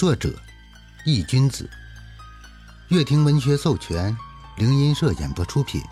[0.00, 0.34] 作者：
[1.04, 1.68] 易君子，
[2.88, 4.16] 乐亭文学授权，
[4.56, 5.82] 灵音社演播出品，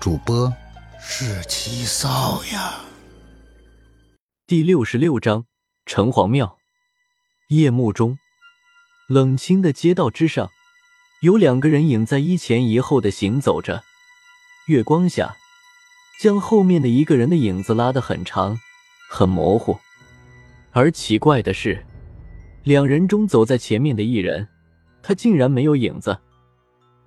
[0.00, 0.52] 主播
[1.00, 2.80] 是七少呀。
[4.48, 5.44] 第六十六章
[5.86, 6.58] 城隍庙。
[7.50, 8.18] 夜幕中，
[9.06, 10.50] 冷清的街道之上，
[11.20, 13.84] 有两个人影在一前一后的行走着。
[14.66, 15.36] 月光下，
[16.20, 18.58] 将后面的一个人的影子拉得很长，
[19.08, 19.78] 很模糊。
[20.72, 21.86] 而奇怪的是，
[22.64, 24.46] 两人中走在前面的一人，
[25.02, 26.16] 他竟然没有影子。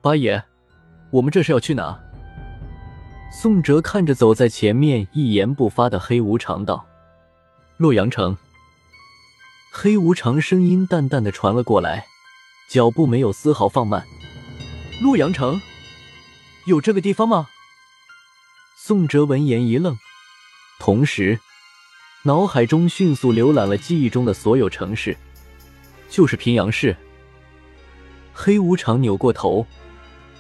[0.02, 0.44] 八爷，
[1.12, 1.98] 我们这是要去哪？
[3.32, 6.86] 宋哲看着走在前面一言不发的黑无常道
[7.78, 8.36] ：“洛阳城。”
[9.72, 12.06] 黑无常声音淡淡的传了过来，
[12.70, 14.06] 脚步没有丝毫放慢。
[15.02, 15.62] 洛阳城，
[16.66, 17.48] 有这个地方吗？
[18.78, 19.98] 宋哲闻言一愣，
[20.80, 21.40] 同时
[22.24, 25.18] 脑海中迅速浏览了记忆中的所有城市，
[26.16, 26.96] 就是平阳市。
[28.32, 29.68] 黑无常扭过头，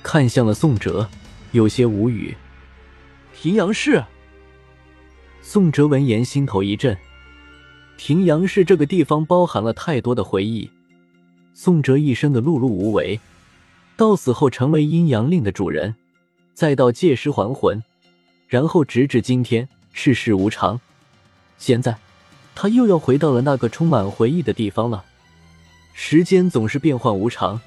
[0.01, 1.09] 看向了宋哲，
[1.51, 2.33] 有些无语。
[3.33, 4.01] 平阳市。
[5.41, 6.97] 宋哲闻言心头一震。
[7.97, 10.71] 平阳市这个地方包含了太多的回忆。
[11.53, 13.19] 宋哲一生的碌碌无为，
[13.97, 15.93] 到死后成为阴阳令的主人，
[16.53, 17.83] 再到借尸还魂，
[18.47, 20.79] 然后直至今天世事无常。
[21.57, 21.97] 现在，
[22.55, 25.03] 他又要回到了那个充满回忆的地方了。
[25.97, 27.59] 时间总是变幻无常，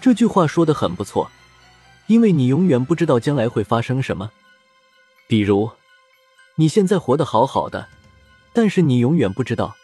[0.00, 1.30] 这句话说的很不错，
[2.08, 4.32] 因为你永远不知道将来会发生什么。
[5.28, 5.70] 比如，
[6.56, 7.88] 你现在活得好好的。
[8.52, 9.74] 但是你永远不知道，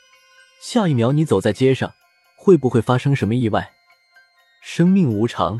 [0.60, 1.94] 下一秒你走在街上，
[2.36, 3.72] 会不会发生什么意外？
[4.60, 5.58] 生命无常，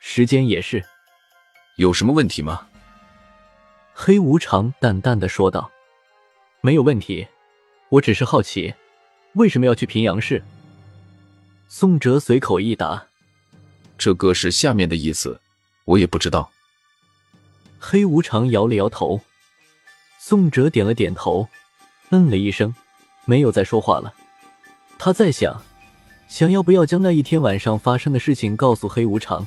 [0.00, 0.82] 时间也是。
[1.76, 2.66] 有什么问题吗？
[3.94, 5.70] 黑无常淡淡的说道
[6.62, 7.28] ：“没有问题，
[7.90, 8.74] 我只是好奇，
[9.34, 10.42] 为什么要去平阳市？”
[11.72, 13.06] 宋哲随口一答
[13.96, 15.40] ：“这个是下面的意思，
[15.84, 16.50] 我也不知道。”
[17.78, 19.20] 黑无常摇了摇头，
[20.18, 21.48] 宋哲点了点头。
[22.08, 22.74] 嗯了一声，
[23.24, 24.12] 没有再说话了。
[24.98, 25.62] 他在想，
[26.26, 29.46] 想要不要将那一天晚上发生的事情告诉黑无常。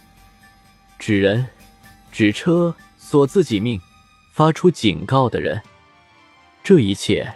[0.97, 1.45] 纸人、
[2.09, 3.81] 纸车、索自己命、
[4.31, 5.61] 发出警告的人，
[6.63, 7.33] 这一切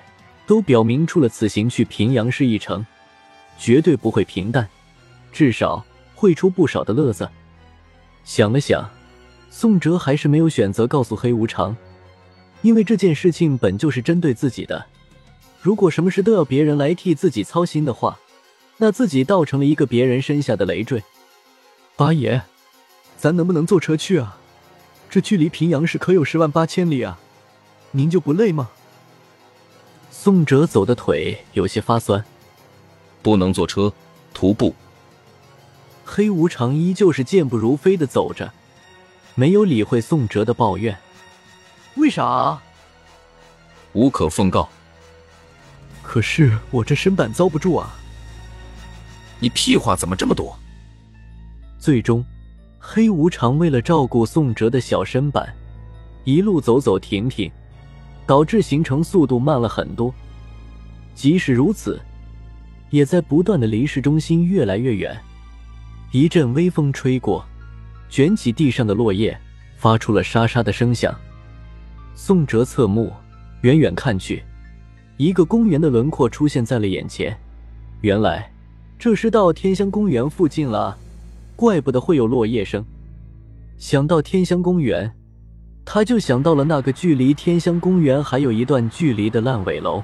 [0.48, 2.86] 都表明出了此行去平阳市一程，
[3.60, 4.70] 绝对不会平淡，
[5.38, 7.30] 至少会出不少的乐子。
[8.24, 8.90] 想了想，
[9.52, 11.78] 宋哲还是没有选择告诉黑无常，
[12.64, 14.84] 因为这件事情本就是针对自己的。
[15.62, 18.18] 如果什么事都要别人来替自己操心的话，
[18.78, 21.04] 那自己倒成了一个别人身下的累赘。
[21.96, 22.42] 八爷，
[23.16, 24.40] 咱能不能坐车去啊？
[25.08, 27.20] 这距离平阳市可有十万八千里啊！
[27.92, 28.72] 您就不累吗？
[30.10, 32.26] 宋哲走的腿有些发酸，
[33.22, 33.94] 不能坐车，
[34.34, 34.74] 徒步。
[36.10, 38.54] 黑无常依旧是健步如飞的走着，
[39.36, 40.98] 没有理会宋哲的抱怨。
[41.98, 42.58] 为啥？
[43.92, 44.70] 无可奉告。
[46.02, 47.94] 可是我这身板遭不住啊！
[49.40, 50.58] 你屁话怎么这么多？
[51.78, 52.26] 最终，
[52.80, 55.54] 黑无常为了照顾宋哲的小身板，
[56.24, 57.52] 一路走走停停，
[58.26, 60.16] 导致行程速度慢了很多。
[61.14, 62.00] 即使如此，
[62.92, 65.22] 也在不断的离市中心越来越远。
[66.12, 67.46] 一阵微风吹过，
[68.08, 69.38] 卷起地上的落叶，
[69.76, 71.14] 发出了沙沙的声响。
[72.16, 73.12] 宋哲侧目，
[73.62, 74.42] 远远看去。
[75.18, 77.38] 一个公园的轮廓出现在了眼前，
[78.00, 78.50] 原来
[78.98, 80.98] 这是到天香公园附近了，
[81.58, 82.86] 怪不得会有落叶声。
[83.78, 85.14] 想到天香公园，
[85.84, 90.02] 他就想到了那个距离天香公园还有一段距离的烂尾楼，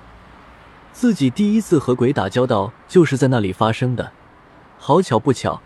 [0.92, 4.12] 自己第一次和鬼打交道就是在那里发生的。
[4.78, 5.62] 好巧不巧，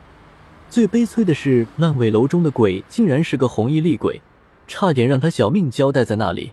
[0.69, 4.22] 最悲催的是烂尾楼中的鬼竟然是个红衣厉鬼，
[4.67, 6.51] 差点让他小命交代在那里。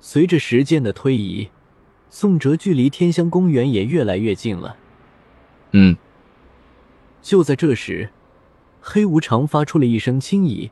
[0.00, 1.48] 随着时间的推移。
[2.10, 4.76] 宋哲距离天香公园也越来越近了。
[5.72, 5.96] 嗯，
[7.20, 8.10] 就在这时，
[8.80, 10.70] 黑无常发出了一声轻咦，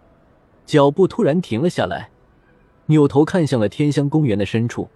[0.64, 2.10] 脚步突然停了下来，
[2.86, 4.88] 扭头看向了天香公园的深处。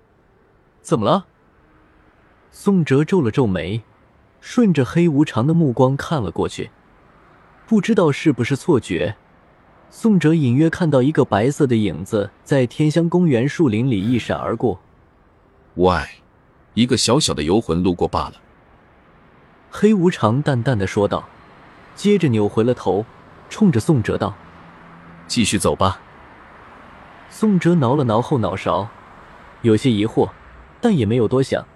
[0.81, 1.27] 怎么了？
[2.53, 3.83] 宋哲皱了皱眉，
[4.41, 6.71] 顺着黑无常的目光看了过去。
[7.67, 9.17] 不知道是不是错觉，
[9.91, 14.81] 宋哲隐约看到一个白色的影子在天香公园树林里一闪而过。
[15.75, 15.93] 喂。
[16.75, 18.35] 一个小小的游魂路过罢了，
[19.71, 21.27] 黑无常淡淡的说道，
[21.95, 23.07] 接着扭回了头，
[23.49, 24.35] 冲着宋哲道
[25.27, 25.99] ：“继续走吧。”
[27.31, 28.91] 宋哲挠了挠后脑勺，
[29.63, 30.29] 有些疑惑，
[30.83, 31.67] 但也没有多想，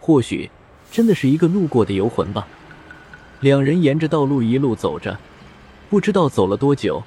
[0.00, 0.50] 或许
[0.92, 2.46] 真的是一个路过的游魂吧。
[3.40, 5.18] 两人沿着道路一路走着，
[5.90, 7.02] 不知道走了多久，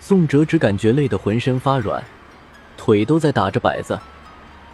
[0.00, 2.02] 宋哲只感觉累得浑身发软，
[2.76, 3.98] 腿都在打着摆子。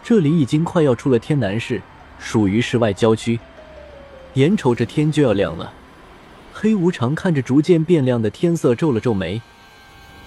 [0.03, 1.81] 这里已经快要出了天南市，
[2.19, 3.39] 属于市外郊区。
[4.35, 5.73] 眼瞅着天就要亮了，
[6.53, 9.41] 黑无常看着逐渐变亮的天色，皱了皱眉，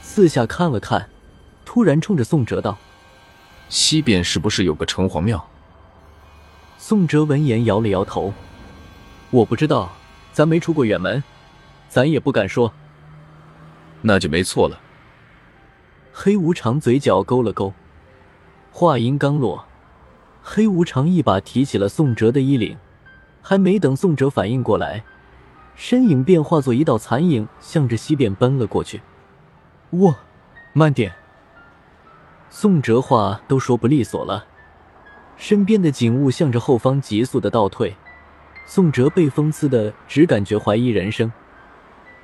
[0.00, 1.08] 四下看了看，
[1.64, 2.78] 突然冲着宋哲道
[3.68, 5.48] ：“西边是不是有个城隍庙？”
[6.78, 8.32] 宋哲闻言摇了摇头
[9.30, 9.92] ：“我不知道，
[10.36, 11.24] 咱没出过远门，
[11.88, 12.70] 咱也不敢说。”
[14.04, 14.78] 那就没错了。
[16.12, 17.72] 黑无常嘴角勾了勾，
[18.70, 19.64] 话音刚落，
[20.42, 22.76] 黑无常一把提起了宋哲的衣领。
[23.40, 25.04] 还没等宋哲反应过来，
[25.74, 29.00] 身影便化作一道残影，向着西边奔了过去。
[29.92, 30.14] 哇，
[30.74, 31.14] 慢点！
[32.50, 34.44] 宋哲话都说不利索了，
[35.38, 37.96] 身边的景物向着后方急速的倒退。
[38.66, 41.32] 宋哲被风刺的，只感觉怀疑人生。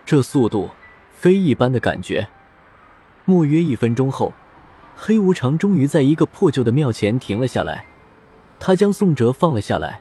[0.05, 0.71] 这速度，
[1.13, 2.29] 非一般的感觉。
[3.25, 4.33] 莫约一分钟后，
[4.97, 7.87] 黑无常终于在一个破旧的庙前停了下来。
[8.59, 10.01] 他将宋哲放了下来。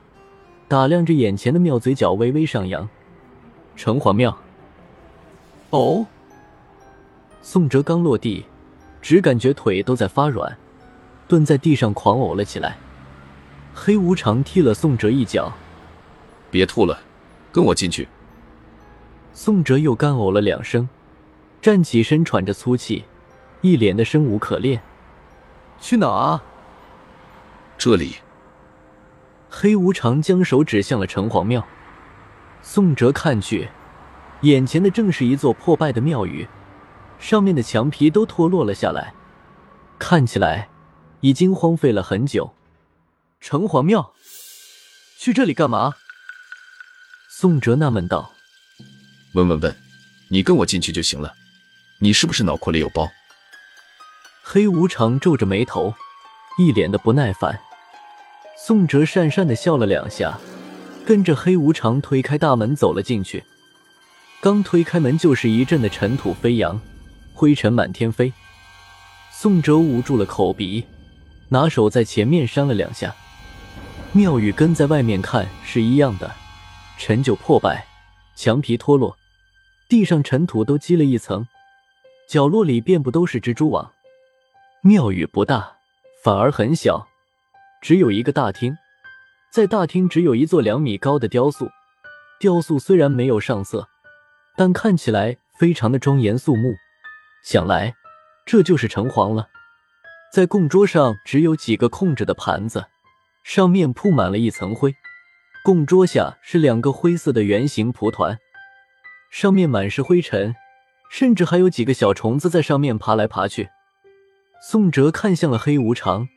[0.68, 2.90] 打量着眼前的庙，嘴角微微上扬。
[3.76, 4.36] 城隍庙。
[5.70, 6.08] 哦。
[7.44, 8.46] 宋哲刚落地，
[9.02, 10.58] 只感觉腿都在发软，
[11.28, 12.78] 蹲在地上狂呕了起来。
[13.74, 15.52] 黑无常踢了宋哲一脚
[16.52, 17.00] ：“别吐了，
[17.52, 18.08] 跟我进去。”
[19.34, 20.88] 宋哲又干呕了两声，
[21.62, 23.06] 站起身，喘着粗气，
[23.62, 24.84] 一脸的生无可恋。
[25.80, 26.42] 去哪？
[27.78, 28.18] 这里。
[29.50, 31.66] 黑无常将手指向了城隍庙，
[32.62, 33.70] 宋哲看去，
[34.42, 36.48] 眼前的正是一座破败的庙宇，
[37.20, 39.14] 上面的墙皮都脱落了下来，
[40.00, 40.70] 看起来
[41.20, 42.54] 已经荒废了很久。
[43.40, 44.14] 城隍庙，
[45.18, 45.96] 去这里干嘛？
[47.42, 48.34] 宋哲纳闷道。
[49.32, 49.76] 问问问，
[50.28, 51.34] 你跟我进去就行了。
[51.98, 53.10] 你是不是脑壳里有包？
[54.44, 55.92] 黑无常皱着眉头，
[56.60, 57.60] 一脸的不耐烦。
[58.56, 60.40] 宋哲讪讪的笑了两下，
[61.04, 63.44] 跟着黑无常推开大门走了进去。
[64.40, 66.80] 刚推开门，就是一阵的尘土飞扬，
[67.34, 68.32] 灰尘满天飞。
[69.32, 70.86] 宋哲捂住了口鼻，
[71.50, 73.16] 拿手在前面扇了两下。
[74.12, 76.36] 妙宇跟在外面看是一样的，
[77.04, 77.84] 陈旧破败，
[78.36, 79.18] 墙皮脱落，
[79.90, 81.48] 地上尘土都积了一层，
[82.30, 83.92] 角落里遍布都是蜘蛛网。
[84.84, 85.78] 庙宇不大，
[86.24, 87.08] 反而很小。
[87.82, 88.78] 只有一个大厅，
[89.52, 91.68] 在大厅只有一座两米高的雕塑。
[92.40, 93.90] 雕塑虽然没有上色，
[94.56, 96.76] 但看起来非常的庄严肃穆。
[97.44, 97.96] 想来，
[98.46, 99.50] 这就是城隍了。
[100.32, 102.86] 在供桌上只有几个空着的盘子，
[103.44, 104.94] 上面铺满了一层灰。
[105.64, 108.40] 供桌下是两个灰色的圆形蒲团，
[109.30, 110.56] 上面满是灰尘，
[111.12, 113.70] 甚至还有几个小虫子在上面爬来爬去。
[114.64, 116.28] 宋哲看向了黑无常。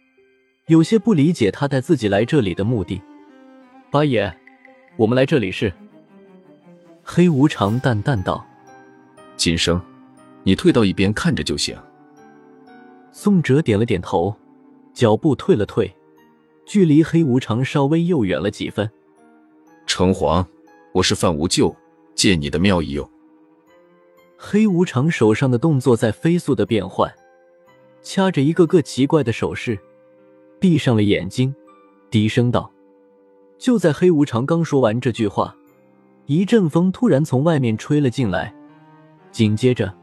[0.66, 3.00] 有些不理解他带自己来这里的目的。
[3.90, 4.34] 八爷，
[4.96, 5.72] 我们来这里是。
[7.02, 8.46] 黑无常淡淡道
[9.36, 9.78] ：“金生，
[10.42, 11.76] 你退到一边看着就行。”
[13.12, 14.34] 宋哲点了点头，
[14.94, 15.94] 脚步退了退，
[16.66, 18.90] 距离黑无常稍微又远了几分。
[19.96, 20.44] 城隍，
[20.92, 21.72] 我是范无咎，
[22.16, 23.08] 借你的妙一用。
[24.36, 27.08] 黑无常手上的动作在飞速的变换，
[28.02, 29.78] 掐着一个个奇怪的手势。
[30.58, 31.54] 闭上了眼睛，
[32.10, 32.68] 低声道
[33.56, 35.54] ：“就在黑无常刚说完这句话，
[36.26, 38.52] 一阵风突然从外面吹了进来，
[39.30, 39.94] 紧接着，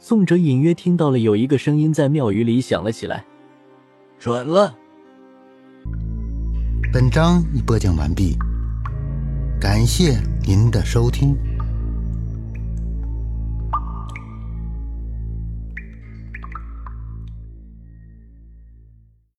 [0.00, 3.24] 宋哲隐约听到了有一个声音在庙宇里响了起来
[4.18, 4.76] ：‘准了。’”
[6.92, 8.36] 本章已播讲完毕，
[9.60, 11.47] 感谢您的收听。